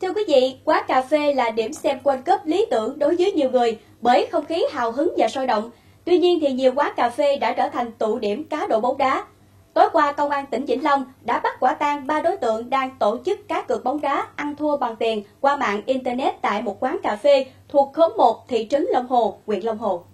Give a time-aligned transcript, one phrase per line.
[0.00, 3.32] Thưa quý vị, quán cà phê là điểm xem World Cup lý tưởng đối với
[3.32, 5.70] nhiều người bởi không khí hào hứng và sôi động.
[6.04, 8.98] Tuy nhiên thì nhiều quán cà phê đã trở thành tụ điểm cá độ bóng
[8.98, 9.26] đá.
[9.74, 12.90] Tối qua, Công an tỉnh Vĩnh Long đã bắt quả tang ba đối tượng đang
[12.98, 16.76] tổ chức cá cược bóng đá ăn thua bằng tiền qua mạng Internet tại một
[16.80, 20.04] quán cà phê thuộc khóm 1 thị trấn Long Hồ, huyện Long Hồ.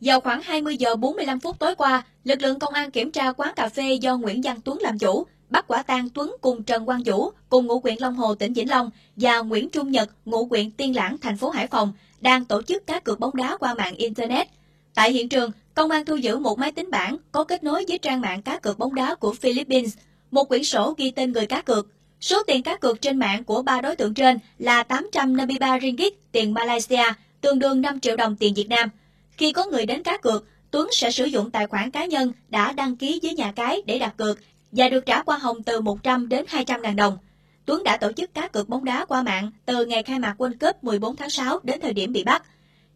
[0.00, 3.54] Vào khoảng 20 giờ 45 phút tối qua, lực lượng công an kiểm tra quán
[3.56, 7.02] cà phê do Nguyễn Văn Tuấn làm chủ, bắt quả tang Tuấn cùng Trần Quang
[7.02, 10.70] Vũ, cùng ngụ huyện Long Hồ, tỉnh Vĩnh Long và Nguyễn Trung Nhật, ngụ huyện
[10.70, 13.96] Tiên Lãng, thành phố Hải Phòng, đang tổ chức cá cược bóng đá qua mạng
[13.96, 14.48] Internet.
[14.94, 17.98] Tại hiện trường, công an thu giữ một máy tính bảng có kết nối với
[17.98, 19.96] trang mạng cá cược bóng đá của Philippines,
[20.30, 21.86] một quyển sổ ghi tên người cá cược.
[22.20, 26.54] Số tiền cá cược trên mạng của ba đối tượng trên là 853 ringgit tiền
[26.54, 27.04] Malaysia,
[27.40, 28.88] tương đương 5 triệu đồng tiền Việt Nam.
[29.30, 32.72] Khi có người đến cá cược, Tuấn sẽ sử dụng tài khoản cá nhân đã
[32.72, 34.38] đăng ký với nhà cái để đặt cược
[34.72, 37.18] và được trả qua hồng từ 100 đến 200 ngàn đồng.
[37.66, 40.58] Tuấn đã tổ chức cá cược bóng đá qua mạng từ ngày khai mạc World
[40.60, 42.42] Cup 14 tháng 6 đến thời điểm bị bắt.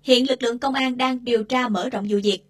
[0.03, 2.41] Hiện lực lượng công an đang điều tra mở rộng vụ việc.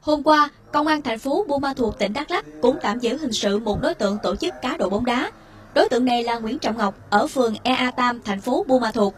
[0.00, 3.16] Hôm qua, Công an thành phố Buôn Ma Thuột, tỉnh Đắk Lắk cũng tạm giữ
[3.16, 5.30] hình sự một đối tượng tổ chức cá độ bóng đá.
[5.74, 8.90] Đối tượng này là Nguyễn Trọng Ngọc ở phường Ea Tam, thành phố Buôn Ma
[8.90, 9.14] Thuột.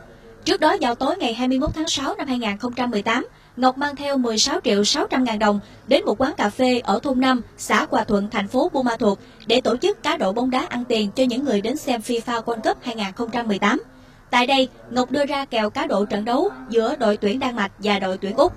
[0.48, 4.84] Trước đó vào tối ngày 21 tháng 6 năm 2018, Ngọc mang theo 16 triệu
[4.84, 8.48] 600 ngàn đồng đến một quán cà phê ở thôn 5, xã Hòa Thuận, thành
[8.48, 11.44] phố Buôn Ma Thuột để tổ chức cá độ bóng đá ăn tiền cho những
[11.44, 13.82] người đến xem FIFA World Cup 2018.
[14.30, 17.72] Tại đây, Ngọc đưa ra kèo cá độ trận đấu giữa đội tuyển Đan Mạch
[17.78, 18.52] và đội tuyển Úc.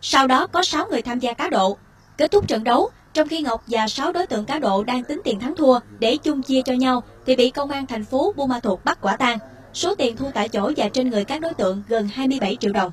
[0.00, 1.76] Sau đó có 6 người tham gia cá độ.
[2.18, 5.20] Kết thúc trận đấu, trong khi Ngọc và 6 đối tượng cá độ đang tính
[5.24, 8.48] tiền thắng thua để chung chia cho nhau thì bị công an thành phố Buôn
[8.48, 9.38] Ma Thuột bắt quả tang.
[9.76, 12.92] Số tiền thu tại chỗ và trên người các đối tượng gần 27 triệu đồng.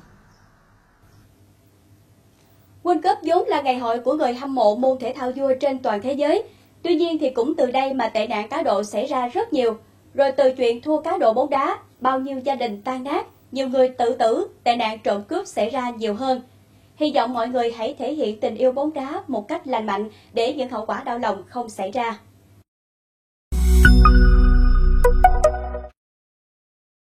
[2.82, 5.78] World Cup vốn là ngày hội của người hâm mộ môn thể thao vua trên
[5.78, 6.42] toàn thế giới.
[6.82, 9.76] Tuy nhiên thì cũng từ đây mà tệ nạn cá độ xảy ra rất nhiều.
[10.14, 13.68] Rồi từ chuyện thua cá độ bóng đá, bao nhiêu gia đình tan nát, nhiều
[13.68, 16.40] người tự tử, tệ nạn trộm cướp xảy ra nhiều hơn.
[16.96, 20.08] Hy vọng mọi người hãy thể hiện tình yêu bóng đá một cách lành mạnh
[20.32, 22.18] để những hậu quả đau lòng không xảy ra.